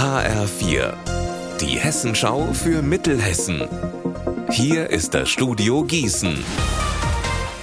[0.00, 0.94] HR4,
[1.60, 3.68] die Hessenschau für Mittelhessen.
[4.50, 6.42] Hier ist das Studio Gießen.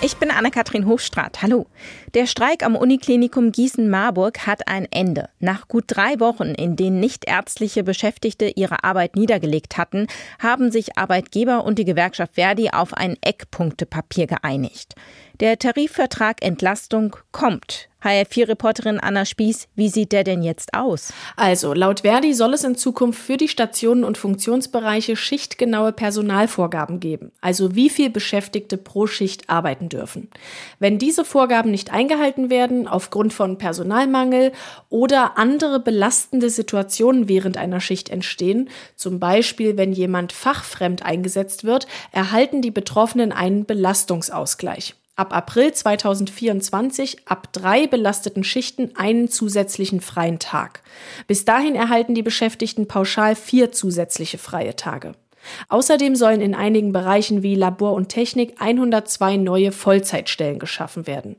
[0.00, 1.42] Ich bin Anne-Kathrin Hochstrat.
[1.42, 1.66] Hallo.
[2.14, 5.28] Der Streik am Uniklinikum Gießen-Marburg hat ein Ende.
[5.40, 10.06] Nach gut drei Wochen, in denen nichtärztliche Beschäftigte ihre Arbeit niedergelegt hatten,
[10.38, 14.94] haben sich Arbeitgeber und die Gewerkschaft Verdi auf ein Eckpunktepapier geeinigt.
[15.40, 17.89] Der Tarifvertrag Entlastung kommt.
[18.02, 21.12] HR4-Reporterin Anna Spieß, wie sieht der denn jetzt aus?
[21.36, 27.32] Also, laut Verdi soll es in Zukunft für die Stationen und Funktionsbereiche schichtgenaue Personalvorgaben geben,
[27.40, 30.28] also wie viel Beschäftigte pro Schicht arbeiten dürfen.
[30.78, 34.52] Wenn diese Vorgaben nicht eingehalten werden, aufgrund von Personalmangel
[34.88, 41.86] oder andere belastende Situationen während einer Schicht entstehen, zum Beispiel wenn jemand fachfremd eingesetzt wird,
[42.12, 50.38] erhalten die Betroffenen einen Belastungsausgleich ab April 2024 ab drei belasteten Schichten einen zusätzlichen freien
[50.38, 50.82] Tag.
[51.26, 55.12] Bis dahin erhalten die Beschäftigten pauschal vier zusätzliche freie Tage.
[55.68, 61.36] Außerdem sollen in einigen Bereichen wie Labor und Technik 102 neue Vollzeitstellen geschaffen werden.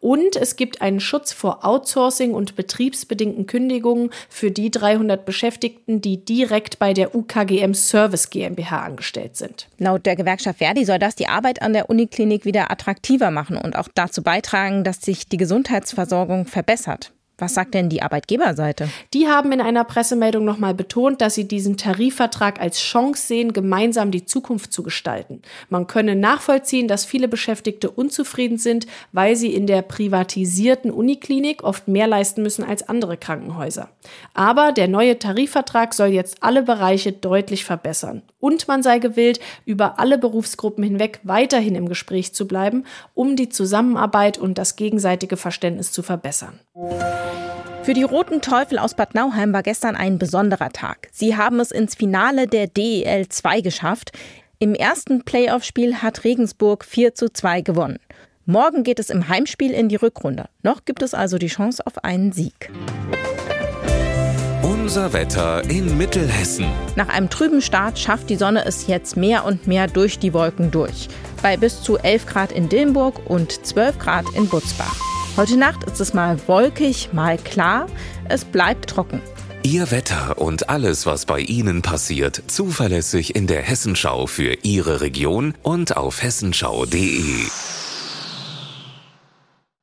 [0.00, 6.24] Und es gibt einen Schutz vor Outsourcing und betriebsbedingten Kündigungen für die 300 Beschäftigten, die
[6.24, 9.68] direkt bei der UKGM Service GmbH angestellt sind.
[9.78, 13.76] Laut der Gewerkschaft Verdi soll das die Arbeit an der Uniklinik wieder attraktiver machen und
[13.76, 17.13] auch dazu beitragen, dass sich die Gesundheitsversorgung verbessert.
[17.36, 18.88] Was sagt denn die Arbeitgeberseite?
[19.12, 24.12] Die haben in einer Pressemeldung nochmal betont, dass sie diesen Tarifvertrag als Chance sehen, gemeinsam
[24.12, 25.42] die Zukunft zu gestalten.
[25.68, 31.88] Man könne nachvollziehen, dass viele Beschäftigte unzufrieden sind, weil sie in der privatisierten Uniklinik oft
[31.88, 33.88] mehr leisten müssen als andere Krankenhäuser.
[34.32, 38.22] Aber der neue Tarifvertrag soll jetzt alle Bereiche deutlich verbessern.
[38.38, 43.48] Und man sei gewillt, über alle Berufsgruppen hinweg weiterhin im Gespräch zu bleiben, um die
[43.48, 46.60] Zusammenarbeit und das gegenseitige Verständnis zu verbessern.
[47.84, 51.08] Für die Roten Teufel aus Bad Nauheim war gestern ein besonderer Tag.
[51.12, 54.12] Sie haben es ins Finale der DEL 2 geschafft.
[54.58, 57.98] Im ersten Playoff-Spiel hat Regensburg 4 zu 2 gewonnen.
[58.46, 60.46] Morgen geht es im Heimspiel in die Rückrunde.
[60.62, 62.70] Noch gibt es also die Chance auf einen Sieg.
[64.62, 66.64] Unser Wetter in Mittelhessen.
[66.96, 70.70] Nach einem trüben Start schafft die Sonne es jetzt mehr und mehr durch die Wolken
[70.70, 71.08] durch.
[71.42, 75.13] Bei bis zu 11 Grad in Dillenburg und 12 Grad in Butzbach.
[75.36, 77.86] Heute Nacht ist es mal wolkig, mal klar.
[78.28, 79.20] Es bleibt trocken.
[79.64, 85.54] Ihr Wetter und alles, was bei Ihnen passiert, zuverlässig in der Hessenschau für Ihre Region
[85.62, 87.48] und auf hessenschau.de.